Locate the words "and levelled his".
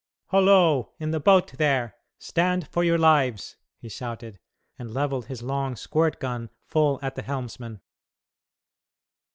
4.79-5.43